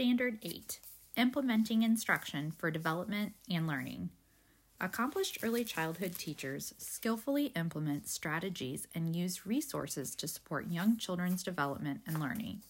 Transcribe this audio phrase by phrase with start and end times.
[0.00, 0.80] Standard 8
[1.18, 4.08] Implementing Instruction for Development and Learning.
[4.80, 12.00] Accomplished early childhood teachers skillfully implement strategies and use resources to support young children's development
[12.06, 12.62] and learning.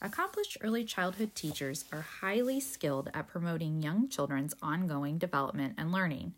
[0.00, 6.32] Accomplished early childhood teachers are highly skilled at promoting young children's ongoing development and learning.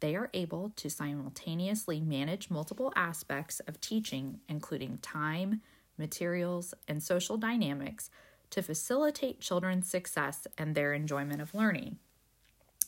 [0.00, 5.62] They are able to simultaneously manage multiple aspects of teaching, including time,
[5.96, 8.10] materials, and social dynamics,
[8.50, 11.98] to facilitate children's success and their enjoyment of learning.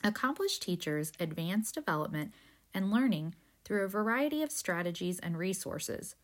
[0.05, 2.33] Accomplished teachers advance development
[2.75, 6.16] and learning through a variety of strategies and resources,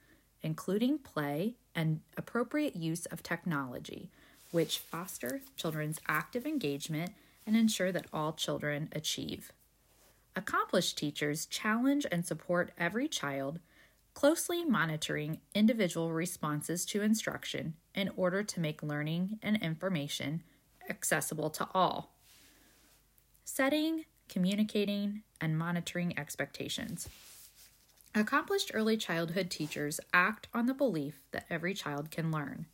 [0.43, 4.11] including play and appropriate use of technology,
[4.51, 7.13] which foster children's active engagement
[7.47, 9.53] and ensure that all children achieve.
[10.35, 13.61] Accomplished teachers challenge and support every child,
[14.19, 20.43] closely monitoring individual responses to instruction in order to make learning and information
[20.91, 22.17] accessible to all.
[23.45, 27.09] Setting, communicating, and monitoring expectations.
[28.13, 32.67] Accomplished early childhood teachers act on the belief that every child can learn.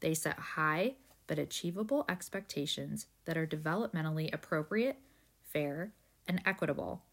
[0.00, 4.98] They set high but achievable expectations that are developmentally appropriate,
[5.46, 5.94] fair,
[6.28, 7.04] and equitable,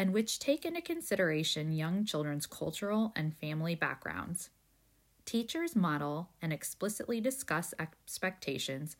[0.00, 4.48] and which take into consideration young children's cultural and family backgrounds.
[5.26, 8.96] Teachers model and explicitly discuss expectations,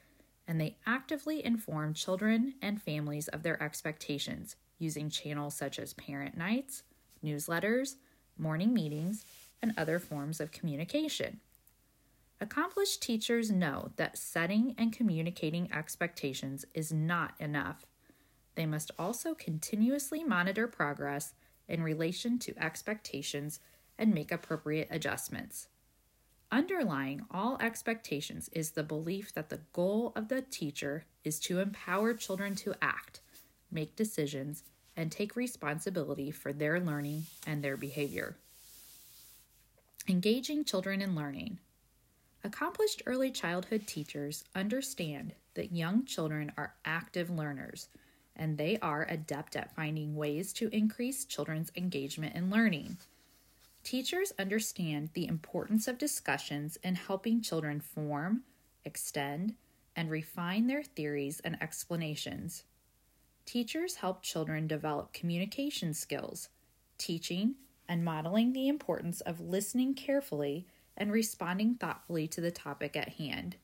[0.47, 6.37] and they actively inform children and families of their expectations using channels such as parent
[6.37, 6.83] nights,
[7.25, 7.95] newsletters,
[8.37, 9.25] morning meetings,
[9.63, 11.41] and other forms of communication.
[12.43, 17.87] Accomplished teachers know that setting and communicating expectations is not enough.
[18.61, 21.33] They must also continuously monitor progress
[21.67, 23.59] in relation to expectations
[23.97, 25.69] and make appropriate adjustments.
[26.53, 32.13] Underlying all expectations is the belief that the goal of the teacher is to empower
[32.13, 33.23] children to act,
[33.71, 34.63] make decisions,
[34.95, 38.37] and take responsibility for their learning and their behavior.
[40.07, 41.61] Engaging children in learning.
[42.45, 47.89] Accomplished early childhood teachers understand that young children are active learners
[48.37, 52.97] and they are adept at finding ways to increase children's engagement in learning.
[53.83, 58.43] Teachers understand the importance of discussions in helping children form,
[58.85, 59.55] extend,
[59.97, 62.65] and refine their theories and explanations.
[63.47, 66.51] Teachers help children develop communication skills,
[66.99, 67.57] teaching
[67.89, 70.67] and modeling the importance of listening carefully
[70.97, 73.57] and responding thoughtfully to the topic at hand.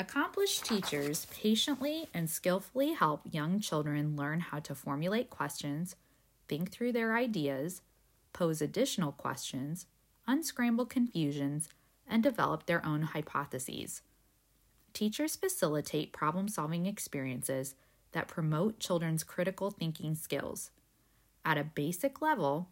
[0.00, 5.94] Accomplished teachers patiently and skillfully help young children learn how to formulate questions,
[6.48, 7.82] think through their ideas,
[8.32, 9.84] pose additional questions,
[10.26, 11.68] unscramble confusions,
[12.08, 14.00] and develop their own hypotheses.
[14.94, 17.74] Teachers facilitate problem solving experiences
[18.12, 20.70] that promote children's critical thinking skills.
[21.44, 22.70] At a basic level,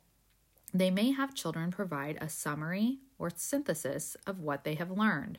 [0.72, 5.38] they may have children provide a summary or synthesis of what they have learned.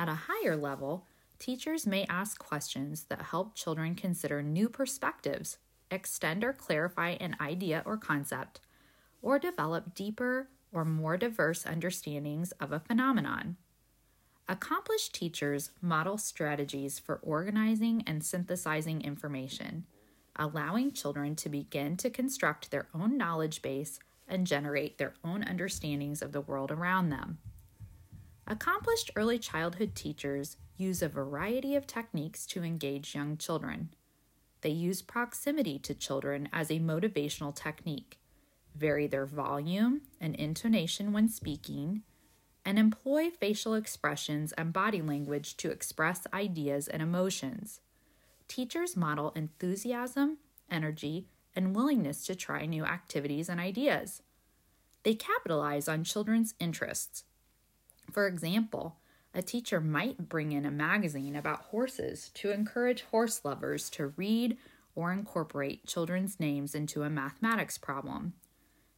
[0.00, 1.04] At a higher level,
[1.38, 5.58] teachers may ask questions that help children consider new perspectives,
[5.90, 8.60] extend or clarify an idea or concept,
[9.20, 13.58] or develop deeper or more diverse understandings of a phenomenon.
[14.48, 19.84] Accomplished teachers model strategies for organizing and synthesizing information,
[20.34, 26.22] allowing children to begin to construct their own knowledge base and generate their own understandings
[26.22, 27.36] of the world around them.
[28.50, 33.90] Accomplished early childhood teachers use a variety of techniques to engage young children.
[34.62, 38.18] They use proximity to children as a motivational technique,
[38.74, 42.02] vary their volume and intonation when speaking,
[42.64, 47.80] and employ facial expressions and body language to express ideas and emotions.
[48.48, 54.22] Teachers model enthusiasm, energy, and willingness to try new activities and ideas.
[55.04, 57.22] They capitalize on children's interests.
[58.12, 58.96] For example,
[59.32, 64.56] a teacher might bring in a magazine about horses to encourage horse lovers to read
[64.94, 68.34] or incorporate children's names into a mathematics problem.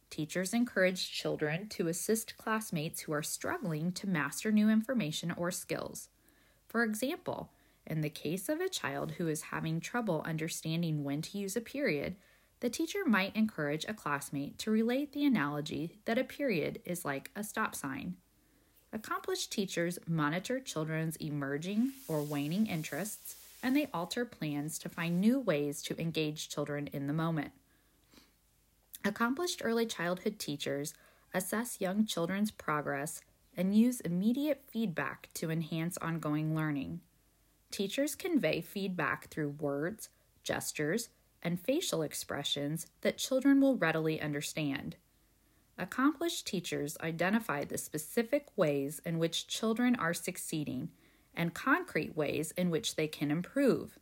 [0.09, 6.09] Teachers encourage children to assist classmates who are struggling to master new information or skills.
[6.67, 7.51] For example,
[7.85, 11.61] in the case of a child who is having trouble understanding when to use a
[11.61, 12.15] period,
[12.59, 17.29] the teacher might encourage a classmate to relate the analogy that a period is like
[17.35, 18.15] a stop sign.
[18.93, 25.39] Accomplished teachers monitor children's emerging or waning interests and they alter plans to find new
[25.39, 27.51] ways to engage children in the moment.
[29.03, 30.93] Accomplished early childhood teachers
[31.33, 33.21] assess young children's progress
[33.57, 37.01] and use immediate feedback to enhance ongoing learning.
[37.71, 40.09] teachers convey feedback through words,
[40.43, 41.09] gestures,
[41.41, 44.95] and facial expressions that children will readily understand.
[45.77, 50.89] Accomplished teachers identify the specific ways in which children are succeeding
[51.33, 53.97] and concrete ways in which they can improve.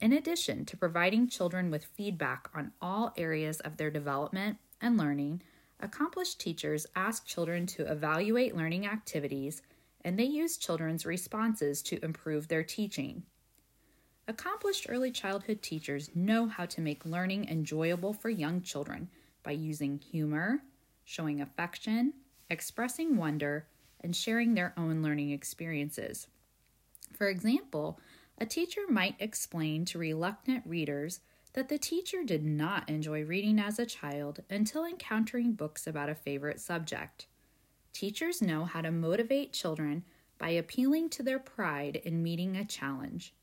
[0.00, 5.42] In addition to providing children with feedback on all areas of their development and learning,
[5.78, 9.62] accomplished teachers ask children to evaluate learning activities
[10.04, 13.22] and they use children's responses to improve their teaching.
[14.26, 19.08] Accomplished early childhood teachers know how to make learning enjoyable for young children
[19.42, 20.62] by using humor,
[21.04, 22.14] showing affection,
[22.48, 23.66] expressing wonder,
[24.00, 26.28] and sharing their own learning experiences.
[27.12, 28.00] For example,
[28.38, 31.20] a teacher might explain to reluctant readers
[31.52, 36.14] that the teacher did not enjoy reading as a child until encountering books about a
[36.14, 37.26] favorite subject.
[37.92, 40.04] Teachers know how to motivate children
[40.38, 43.34] by appealing to their pride in meeting a challenge.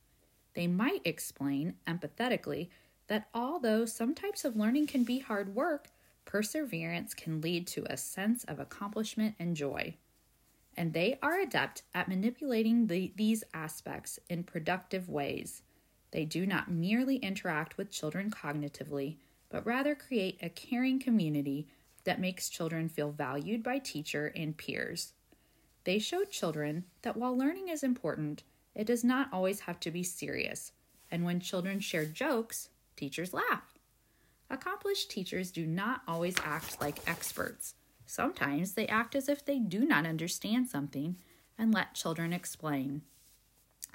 [0.53, 2.69] They might explain empathetically
[3.07, 5.89] that although some types of learning can be hard work,
[6.27, 9.95] perseverance can lead to a sense of accomplishment and joy.
[10.75, 15.63] And they are adept at manipulating the, these aspects in productive ways.
[16.11, 19.15] They do not merely interact with children cognitively,
[19.49, 21.67] but rather create a caring community
[22.03, 25.13] that makes children feel valued by teacher and peers.
[25.85, 28.43] They show children that while learning is important,
[28.75, 30.73] it does not always have to be serious,
[31.09, 33.76] and when children share jokes, teachers laugh.
[34.49, 37.75] Accomplished teachers do not always act like experts.
[38.05, 41.17] Sometimes they act as if they do not understand something
[41.57, 43.01] and let children explain.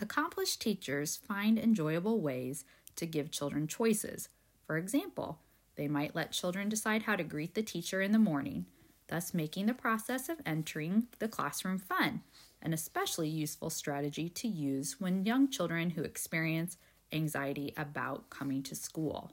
[0.00, 2.64] Accomplished teachers find enjoyable ways
[2.96, 4.28] to give children choices.
[4.66, 5.38] For example,
[5.76, 8.66] they might let children decide how to greet the teacher in the morning,
[9.08, 12.22] thus making the process of entering the classroom fun,
[12.60, 16.76] an especially useful strategy to use when young children who experience
[17.10, 19.32] anxiety about coming to school.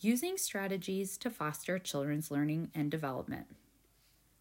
[0.00, 3.46] Using strategies to foster children's learning and development.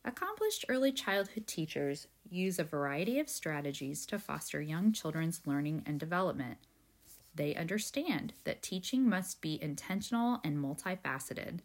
[0.03, 5.97] Accomplished early childhood teachers use a variety of strategies to foster young children's learning and
[5.97, 6.57] development.
[7.33, 11.59] They understand that teaching must be intentional and multifaceted.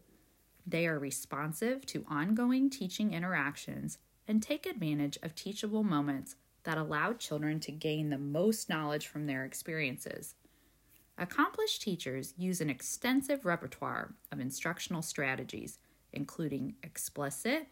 [0.65, 3.99] They are responsive to ongoing teaching interactions
[4.29, 9.27] and take advantage of teachable moments that allow children to gain the most knowledge from
[9.27, 10.37] their experiences.
[11.21, 15.79] Accomplished teachers use an extensive repertoire of instructional strategies,
[16.15, 17.67] including explicit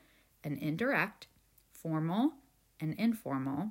[0.45, 1.29] and indirect,
[1.73, 2.35] formal
[2.79, 3.71] and informal,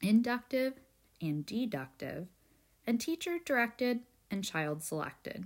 [0.00, 0.80] inductive
[1.20, 2.28] and deductive,
[2.86, 4.00] and teacher directed
[4.30, 5.44] and child selected.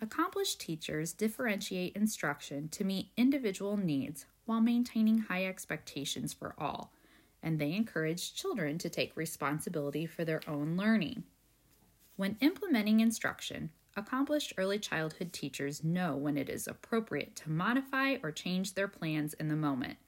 [0.00, 6.94] Accomplished teachers differentiate instruction to meet individual needs while maintaining high expectations for all,
[7.42, 11.24] and they encourage children to take responsibility for their own learning.
[12.16, 18.30] When implementing instruction, accomplished early childhood teachers know when it is appropriate to modify or
[18.30, 19.98] change their plans in the moment.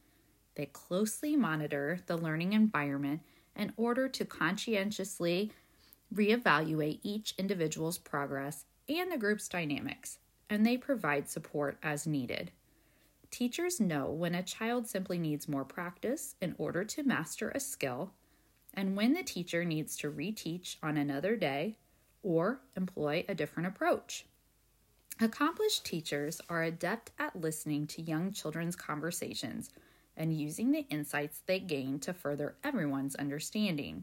[0.54, 3.22] They closely monitor the learning environment
[3.56, 5.50] in order to conscientiously
[6.14, 10.18] reevaluate each individual's progress and the group's dynamics,
[10.48, 12.52] and they provide support as needed.
[13.32, 18.12] Teachers know when a child simply needs more practice in order to master a skill,
[18.72, 21.76] and when the teacher needs to reteach on another day
[22.26, 24.26] or employ a different approach.
[25.20, 29.70] Accomplished teachers are adept at listening to young children's conversations
[30.16, 34.02] and using the insights they gain to further everyone's understanding.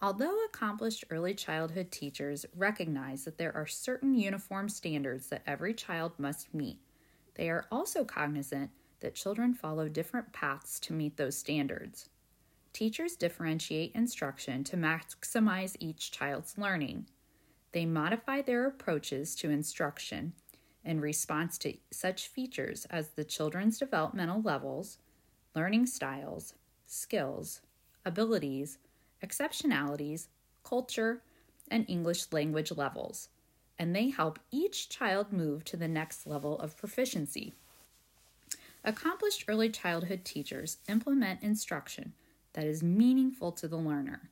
[0.00, 6.12] Although accomplished early childhood teachers recognize that there are certain uniform standards that every child
[6.18, 6.78] must meet,
[7.34, 12.08] they are also cognizant that children follow different paths to meet those standards.
[12.72, 17.06] Teachers differentiate instruction to maximize each child's learning.
[17.76, 20.32] They modify their approaches to instruction
[20.82, 24.96] in response to such features as the children's developmental levels,
[25.54, 26.54] learning styles,
[26.86, 27.60] skills,
[28.06, 28.78] abilities,
[29.22, 30.28] exceptionalities,
[30.64, 31.20] culture,
[31.70, 33.28] and English language levels,
[33.78, 37.56] and they help each child move to the next level of proficiency.
[38.84, 42.14] Accomplished early childhood teachers implement instruction
[42.54, 44.30] that is meaningful to the learner.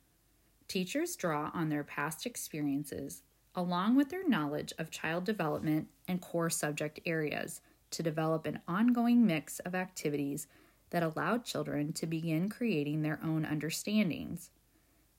[0.67, 3.21] Teachers draw on their past experiences
[3.55, 9.25] along with their knowledge of child development and core subject areas to develop an ongoing
[9.25, 10.47] mix of activities
[10.89, 14.49] that allow children to begin creating their own understandings.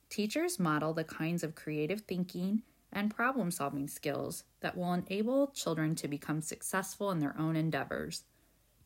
[0.08, 2.62] Teachers model the kinds of creative thinking
[2.92, 8.24] and problem solving skills that will enable children to become successful in their own endeavors.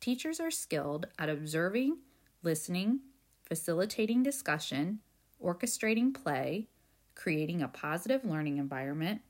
[0.00, 1.98] Teachers are skilled at observing,
[2.42, 3.00] listening,
[3.44, 5.00] facilitating discussion,
[5.44, 6.68] orchestrating play,
[7.14, 9.20] creating a positive learning environment,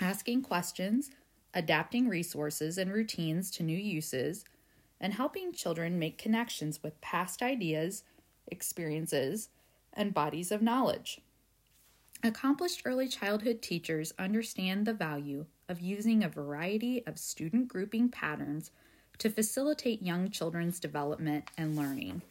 [0.00, 1.10] asking questions,
[1.54, 4.44] adapting resources and routines to new uses,
[5.00, 8.02] and helping children make connections with past ideas,
[8.46, 9.48] experiences,
[9.92, 11.20] and bodies of knowledge.
[12.22, 18.70] Accomplished early childhood teachers understand the value of using a variety of student grouping patterns
[19.18, 22.22] to facilitate young children's development and learning,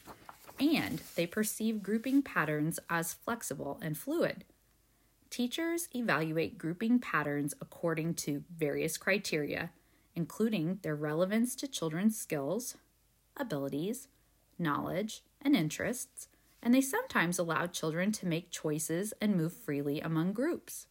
[0.59, 4.43] and they perceive grouping patterns as flexible and fluid.
[5.29, 9.71] Teachers evaluate grouping patterns according to various criteria,
[10.15, 12.75] including their relevance to children's skills,
[13.35, 14.07] abilities,
[14.57, 16.29] knowledge, and interests,
[16.61, 20.87] and they sometimes allow children to make choices and move freely among groups.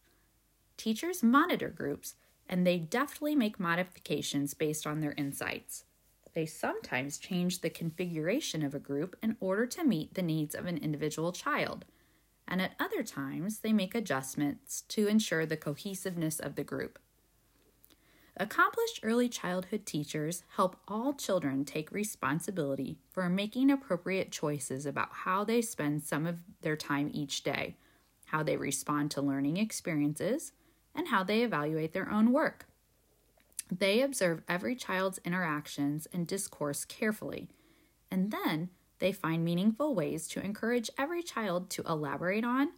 [0.77, 2.15] Teachers monitor groups
[2.47, 5.85] and they deftly make modifications based on their insights.
[6.33, 10.65] They sometimes change the configuration of a group in order to meet the needs of
[10.65, 11.85] an individual child,
[12.47, 16.99] and at other times they make adjustments to ensure the cohesiveness of the group.
[18.37, 25.45] Accomplished early childhood teachers help all children take responsibility for making appropriate choices about how
[25.45, 27.77] they spend some of their time each day,
[28.25, 30.51] how they respond to learning experiences,
[30.93, 32.67] and how they evaluate their own work.
[33.71, 37.47] They observe every child's interactions and discourse carefully,
[38.11, 42.69] and then they find meaningful ways to encourage every child to elaborate on,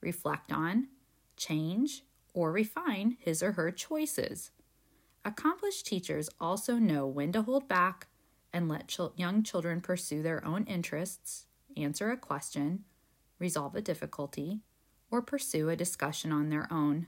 [0.00, 0.88] reflect on,
[1.36, 4.50] change, or refine his or her choices.
[5.24, 8.08] Accomplished teachers also know when to hold back
[8.52, 12.84] and let ch- young children pursue their own interests, answer a question,
[13.38, 14.60] resolve a difficulty,
[15.10, 17.06] or pursue a discussion on their own.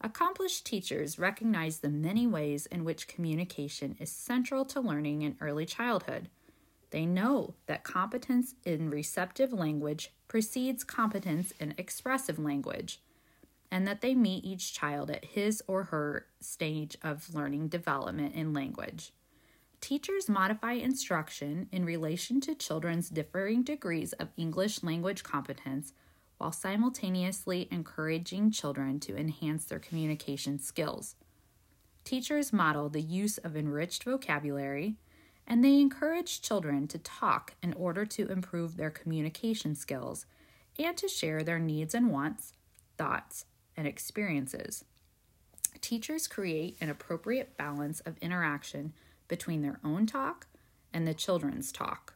[0.00, 5.66] Accomplished teachers recognize the many ways in which communication is central to learning in early
[5.66, 6.28] childhood.
[6.90, 13.00] They know that competence in receptive language precedes competence in expressive language
[13.70, 18.52] and that they meet each child at his or her stage of learning development in
[18.54, 19.12] language.
[19.80, 25.92] Teachers modify instruction in relation to children's differing degrees of English language competence
[26.38, 31.16] while simultaneously encouraging children to enhance their communication skills.
[32.04, 34.96] Teachers model the use of enriched vocabulary,
[35.48, 40.26] and they encourage children to talk in order to improve their communication skills
[40.78, 42.52] and to share their needs and wants,
[42.98, 44.84] thoughts, and experiences.
[45.80, 48.92] Teachers create an appropriate balance of interaction
[49.26, 50.46] between their own talk
[50.92, 52.14] and the children's talk.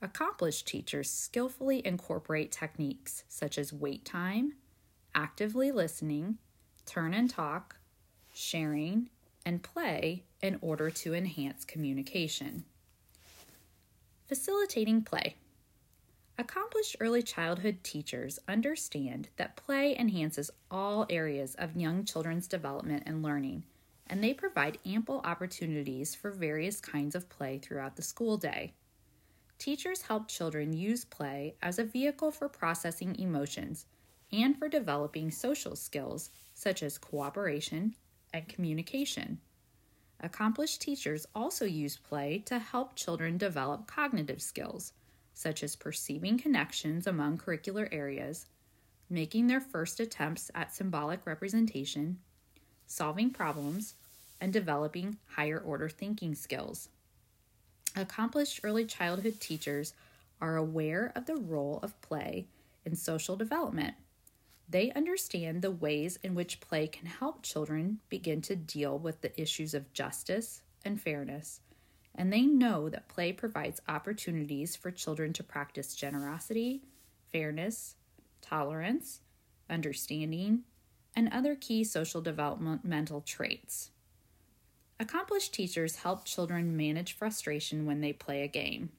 [0.00, 4.54] Accomplished teachers skillfully incorporate techniques such as wait time,
[5.14, 6.38] actively listening,
[6.86, 7.76] turn and talk,
[8.32, 9.10] sharing,
[9.46, 12.64] and play in order to enhance communication.
[14.26, 15.36] Facilitating play.
[16.36, 23.22] Accomplished early childhood teachers understand that play enhances all areas of young children's development and
[23.22, 23.62] learning,
[24.08, 28.74] and they provide ample opportunities for various kinds of play throughout the school day.
[29.58, 33.86] Teachers help children use play as a vehicle for processing emotions
[34.32, 37.94] and for developing social skills such as cooperation
[38.32, 39.40] and communication.
[40.20, 44.92] Accomplished teachers also use play to help children develop cognitive skills
[45.36, 48.46] such as perceiving connections among curricular areas,
[49.10, 52.18] making their first attempts at symbolic representation,
[52.86, 53.94] solving problems,
[54.40, 56.88] and developing higher order thinking skills.
[57.94, 59.92] Accomplished early childhood teachers
[60.40, 62.46] are aware of the role of play
[62.86, 63.94] in social development.
[64.68, 69.40] They understand the ways in which play can help children begin to deal with the
[69.40, 71.60] issues of justice and fairness
[72.16, 76.82] and they know that play provides opportunities for children to practice generosity,
[77.30, 77.94] fairness,
[78.40, 79.20] tolerance,
[79.68, 80.62] understanding,
[81.14, 83.90] and other key social developmental traits.
[84.98, 88.90] Accomplished teachers help children manage frustration when they play a game.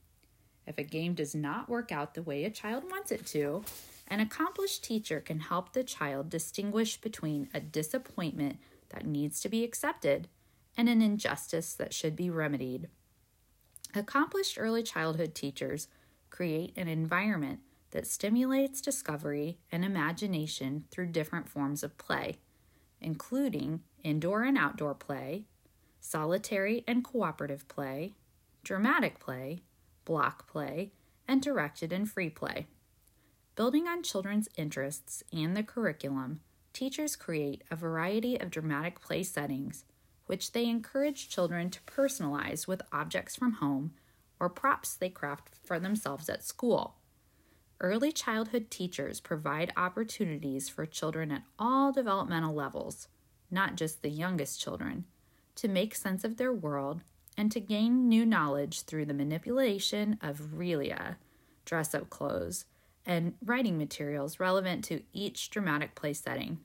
[0.68, 3.64] If a game does not work out the way a child wants it to,
[4.08, 8.58] an accomplished teacher can help the child distinguish between a disappointment
[8.90, 10.28] that needs to be accepted
[10.78, 12.88] and an injustice that should be remedied.
[13.94, 15.88] Accomplished early childhood teachers
[16.30, 17.60] create an environment
[17.92, 22.36] that stimulates discovery and imagination through different forms of play,
[23.02, 25.46] including indoor and outdoor play,
[26.00, 28.14] solitary and cooperative play,
[28.64, 29.62] dramatic play,
[30.06, 30.92] block play,
[31.28, 32.68] and directed and free play.
[33.58, 36.42] Building on children's interests and the curriculum,
[36.74, 39.84] teachers create a variety of dramatic play settings
[40.28, 43.94] which they encourage children to personalize with objects from home
[44.40, 46.98] or props they craft for themselves at school.
[47.82, 53.08] Early childhood teachers provide opportunities for children at all developmental levels,
[53.50, 55.06] not just the youngest children,
[55.56, 57.02] to make sense of their world
[57.36, 61.16] and to gain new knowledge through the manipulation of realia,
[61.66, 62.66] dress up clothes,
[63.08, 66.60] and writing materials relevant to each dramatic play setting.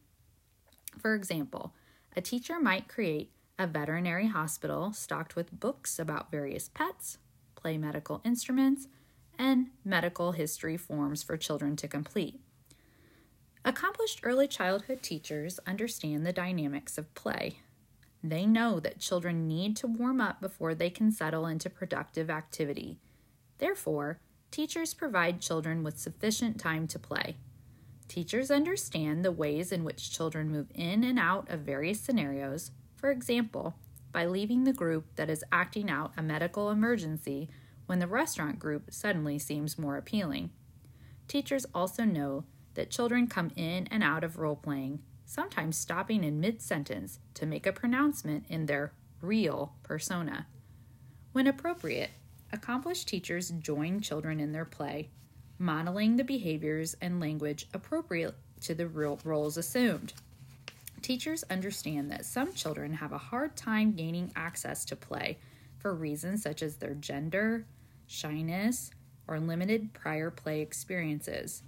[0.98, 1.72] For example,
[2.14, 7.18] a teacher might create a veterinary hospital stocked with books about various pets,
[7.54, 8.88] play medical instruments,
[9.38, 12.40] and medical history forms for children to complete.
[13.64, 17.60] Accomplished early childhood teachers understand the dynamics of play.
[18.22, 22.98] They know that children need to warm up before they can settle into productive activity.
[23.58, 24.18] Therefore,
[24.52, 27.36] teachers provide children with sufficient time to play.
[28.06, 33.10] Teachers understand the ways in which children move in and out of various scenarios, for
[33.10, 33.74] example,
[34.12, 37.48] by leaving the group that is acting out a medical emergency
[37.86, 40.50] when the restaurant group suddenly seems more appealing.
[41.26, 42.44] Teachers also know
[42.74, 47.46] that children come in and out of role playing, sometimes stopping in mid sentence to
[47.46, 48.92] make a pronouncement in their
[49.22, 50.46] real persona.
[51.32, 52.10] When appropriate,
[52.52, 55.08] accomplished teachers join children in their play,
[55.58, 60.12] modeling the behaviors and language appropriate to the roles assumed.
[61.00, 65.38] Teachers understand that some children have a hard time gaining access to play
[65.78, 67.66] for reasons such as their gender,
[68.06, 68.90] shyness,
[69.26, 71.62] or limited prior play experiences.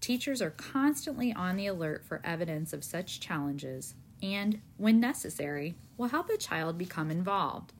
[0.00, 6.08] Teachers are constantly on the alert for evidence of such challenges and, when necessary, will
[6.08, 7.72] help a child become involved.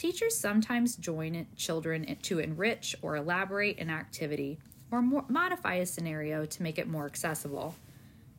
[0.00, 4.58] Teachers sometimes join children to enrich or elaborate an activity
[4.90, 7.74] or modify a scenario to make it more accessible.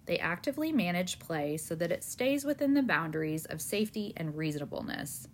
[0.08, 5.28] They actively manage play so that it stays within the boundaries of safety and reasonableness.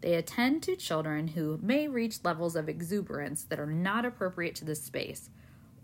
[0.00, 4.64] They attend to children who may reach levels of exuberance that are not appropriate to
[4.64, 5.30] the space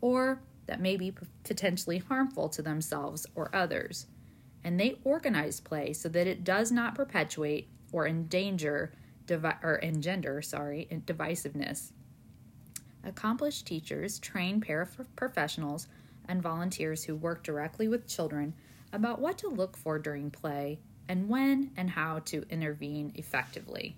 [0.00, 4.08] or that may be potentially harmful to themselves or others.
[4.64, 8.90] And they organize play so that it does not perpetuate or endanger
[9.26, 11.92] devi- or engender, sorry, divisiveness.
[13.04, 15.86] Accomplished teachers train paraprofessionals
[16.26, 18.54] and volunteers who work directly with children
[18.92, 23.96] about what to look for during play and when and how to intervene effectively.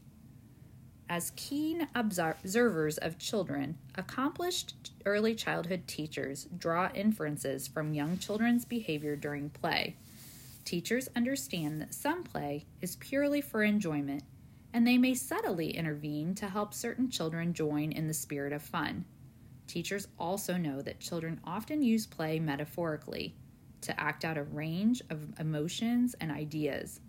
[1.08, 9.14] As keen observers of children, accomplished early childhood teachers draw inferences from young children's behavior
[9.14, 9.94] during play.
[10.64, 14.24] Teachers understand that some play is purely for enjoyment,
[14.76, 19.06] and they may subtly intervene to help certain children join in the spirit of fun.
[19.66, 23.34] Teachers also know that children often use play metaphorically
[23.80, 27.00] to act out a range of emotions and ideas.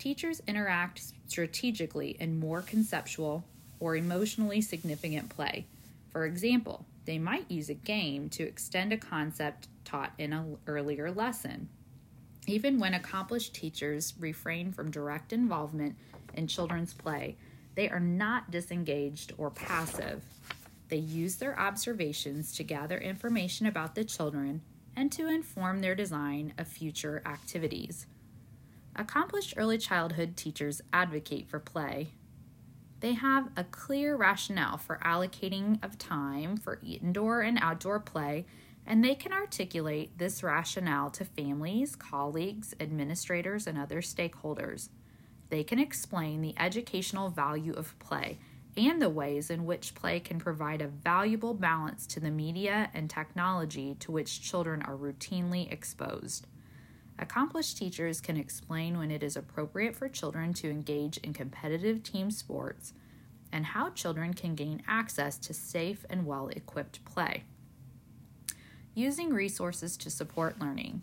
[0.00, 3.44] Teachers interact strategically in more conceptual
[3.78, 5.64] or emotionally significant play.
[6.08, 11.12] For example, they might use a game to extend a concept taught in an earlier
[11.12, 11.68] lesson.
[12.48, 15.94] Even when accomplished teachers refrain from direct involvement
[16.34, 17.36] in children's play,
[17.74, 20.22] they are not disengaged or passive.
[20.88, 24.62] They use their observations to gather information about the children
[24.96, 28.06] and to inform their design of future activities.
[28.94, 32.08] Accomplished early childhood teachers advocate for play.
[33.00, 38.46] They have a clear rationale for allocating of time for indoor and outdoor play,
[38.86, 44.88] and they can articulate this rationale to families, colleagues, administrators, and other stakeholders.
[45.48, 48.38] They can explain the educational value of play
[48.76, 53.08] and the ways in which play can provide a valuable balance to the media and
[53.08, 56.46] technology to which children are routinely exposed.
[57.18, 62.30] Accomplished teachers can explain when it is appropriate for children to engage in competitive team
[62.30, 62.92] sports
[63.50, 67.44] and how children can gain access to safe and well equipped play.
[68.94, 71.00] Using resources to support learning.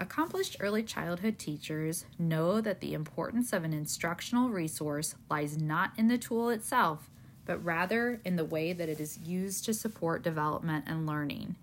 [0.00, 6.06] Accomplished early childhood teachers know that the importance of an instructional resource lies not in
[6.06, 7.10] the tool itself,
[7.44, 11.56] but rather in the way that it is used to support development and learning.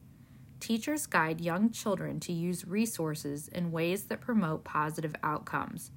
[0.60, 5.92] Teachers guide young children to use resources in ways that promote positive outcomes.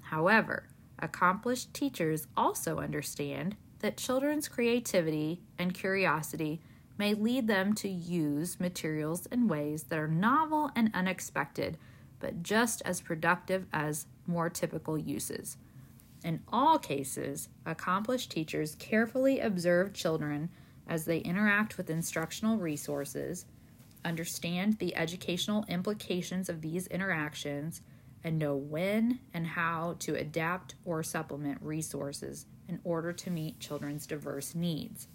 [0.00, 0.64] However,
[0.98, 6.60] accomplished teachers also understand that children's creativity and curiosity
[7.00, 11.78] may lead them to use materials in ways that are novel and unexpected,
[12.18, 15.56] but just as productive as more typical uses.
[16.22, 20.50] In all cases, accomplished teachers carefully observe children
[20.86, 23.46] as they interact with instructional resources
[24.04, 27.82] understand the educational implications of these interactions,
[28.22, 34.06] and know when and how to adapt or supplement resources in order to meet children's
[34.06, 35.08] diverse needs.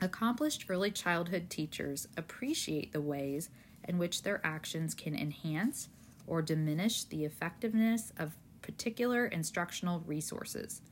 [0.00, 3.50] Accomplished early childhood teachers appreciate the ways
[3.84, 5.88] in which their actions can enhance
[6.26, 10.82] or diminish the effectiveness of particular instructional resources.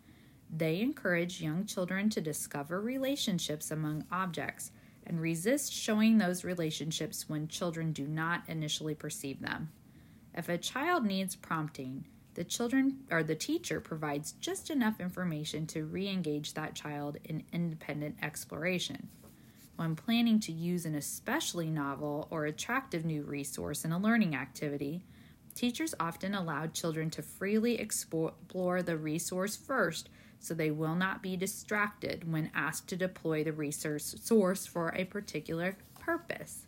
[0.51, 4.73] They encourage young children to discover relationships among objects
[5.07, 9.71] and resist showing those relationships when children do not initially perceive them.
[10.35, 15.87] If a child needs prompting, the children or the teacher provides just enough information to
[15.87, 19.09] re-engage that child in independent exploration.
[19.77, 25.03] When planning to use an especially novel or attractive new resource in a learning activity,
[25.55, 31.38] teachers often allow children to freely explore the resource first so they will not be
[31.38, 36.66] distracted when asked to deploy the resource source for a particular purpose.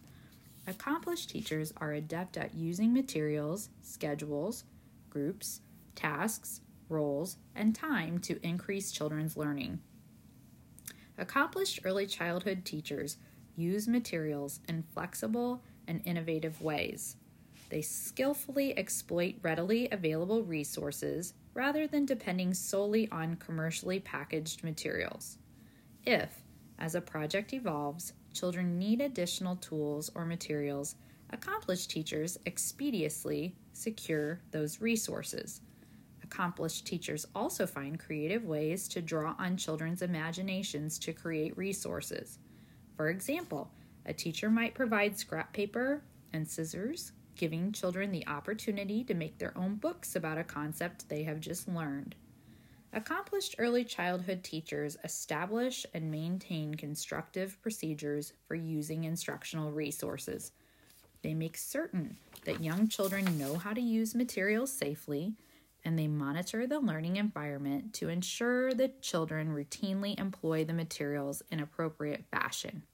[0.66, 4.64] Accomplished teachers are adept at using materials, schedules,
[5.10, 5.60] groups,
[5.94, 9.80] tasks, roles, and time to increase children's learning.
[11.16, 13.16] Accomplished early childhood teachers
[13.56, 17.16] use materials in flexible and innovative ways.
[17.70, 25.38] They skillfully exploit readily available resources rather than depending solely on commercially packaged materials.
[26.06, 26.42] If,
[26.78, 30.94] as a project evolves, children need additional tools or materials,
[31.30, 35.60] accomplished teachers expeditiously secure those resources.
[36.22, 42.38] Accomplished teachers also find creative ways to draw on children's imaginations to create resources.
[42.96, 43.70] For example,
[44.04, 49.56] a teacher might provide scrap paper and scissors, giving children the opportunity to make their
[49.56, 52.14] own books about a concept they have just learned.
[52.92, 60.52] Accomplished early childhood teachers establish and maintain constructive procedures for using instructional resources.
[61.22, 65.34] They make certain that young children know how to use materials safely,
[65.84, 71.60] and they monitor the learning environment to ensure that children routinely employ the materials in
[71.60, 72.84] appropriate fashion.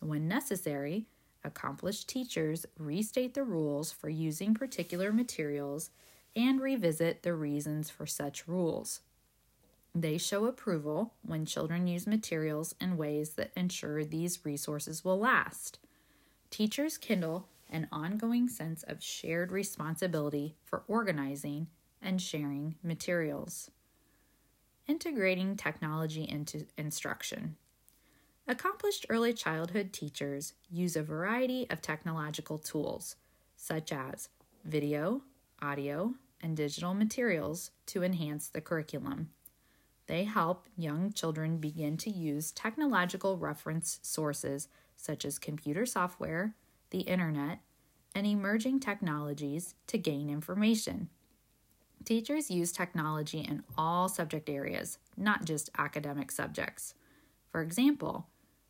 [0.00, 1.06] When necessary,
[1.44, 5.90] accomplished teachers restate the rules for using particular materials
[6.36, 9.00] and revisit the reasons for such rules.
[9.94, 15.78] They show approval when children use materials in ways that ensure these resources will last.
[16.50, 21.68] Teachers kindle an ongoing sense of shared responsibility for organizing
[22.00, 23.70] and sharing materials.
[24.86, 27.56] Integrating technology into instruction.
[28.46, 33.16] Accomplished early childhood teachers use a variety of technological tools,
[33.56, 34.30] such as
[34.64, 35.20] video,
[35.60, 39.28] audio, and digital materials, to enhance the curriculum.
[40.06, 46.54] They help young children begin to use technological reference sources such as computer software,
[46.90, 47.60] the internet,
[48.14, 51.08] and emerging technologies to gain information.
[52.04, 56.92] Teachers use technology in all subject areas, not just academic subjects.
[57.50, 58.26] For example,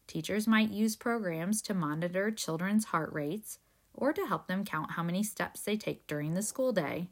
[0.09, 3.59] Teachers might use programs to monitor children's heart rates
[3.93, 7.09] or to help them count how many steps they take during the school day.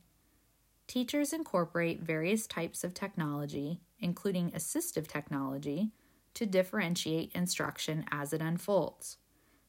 [0.87, 5.91] Teachers incorporate various types of technology, including assistive technology,
[6.37, 9.17] to differentiate instruction as it unfolds.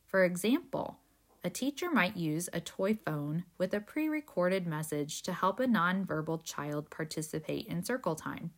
[0.05, 0.99] For example,
[1.43, 5.65] a teacher might use a toy phone with a pre recorded message to help a
[5.65, 8.51] nonverbal child participate in circle time,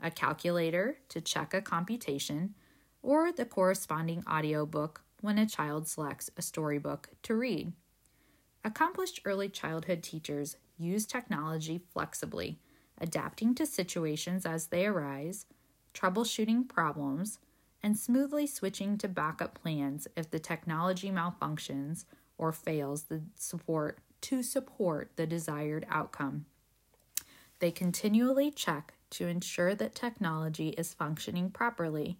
[0.00, 2.54] a calculator to check a computation,
[3.02, 7.72] or the corresponding audiobook when a child selects a storybook to read.
[8.64, 12.60] Accomplished early childhood teachers use technology flexibly,
[12.98, 15.46] adapting to situations as they arise,
[15.94, 17.38] troubleshooting problems,
[17.82, 22.04] and smoothly switching to backup plans if the technology malfunctions
[22.36, 26.44] or fails the support to support the desired outcome.
[27.58, 32.18] They continually check to ensure that technology is functioning properly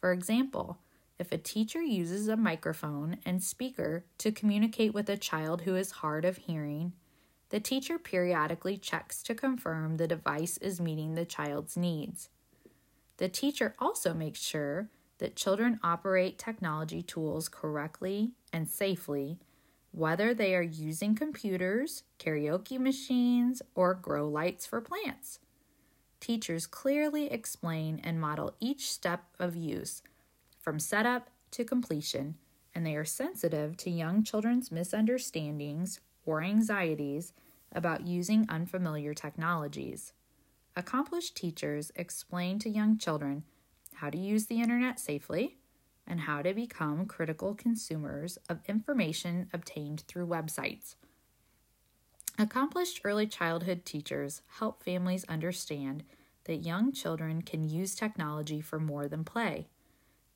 [0.00, 0.78] for example,
[1.18, 5.90] if a teacher uses a microphone and speaker to communicate with a child who is
[5.90, 6.94] hard of hearing,
[7.50, 12.30] the teacher periodically checks to confirm the device is meeting the child's needs.
[13.20, 19.38] The teacher also makes sure that children operate technology tools correctly and safely,
[19.92, 25.38] whether they are using computers, karaoke machines, or grow lights for plants.
[26.18, 30.02] Teachers clearly explain and model each step of use,
[30.58, 32.36] from setup to completion,
[32.74, 37.34] and they are sensitive to young children's misunderstandings or anxieties
[37.70, 40.14] about using unfamiliar technologies.
[40.76, 43.44] Accomplished teachers explain to young children
[43.94, 45.58] how to use the internet safely
[46.06, 50.94] and how to become critical consumers of information obtained through websites.
[52.38, 56.04] Accomplished early childhood teachers help families understand
[56.44, 59.68] that young children can use technology for more than play.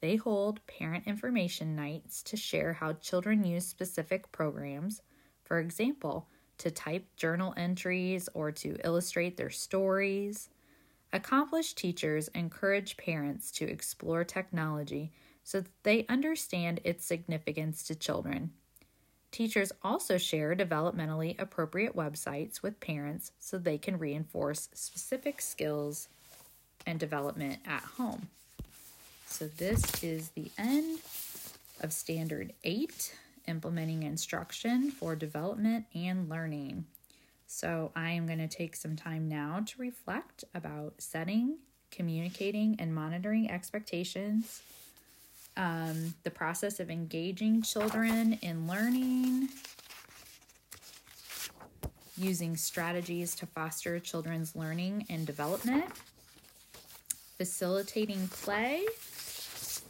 [0.00, 5.00] They hold parent information nights to share how children use specific programs,
[5.42, 10.48] for example, to type journal entries or to illustrate their stories.
[11.12, 15.12] Accomplished teachers encourage parents to explore technology
[15.44, 18.50] so that they understand its significance to children.
[19.30, 26.08] Teachers also share developmentally appropriate websites with parents so they can reinforce specific skills
[26.86, 28.28] and development at home.
[29.26, 31.00] So, this is the end
[31.80, 33.12] of Standard 8
[33.46, 36.86] implementing instruction for development and learning.
[37.46, 41.58] So, I am going to take some time now to reflect about setting,
[41.90, 44.62] communicating, and monitoring expectations.
[45.56, 49.50] Um, the process of engaging children in learning,
[52.16, 55.84] using strategies to foster children's learning and development,
[57.36, 58.84] facilitating play,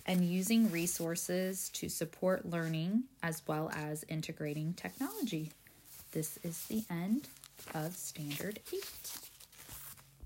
[0.07, 5.53] and using resources to support learning as well as integrating technology.
[6.13, 7.29] This is the end
[7.75, 9.24] of Standard 8.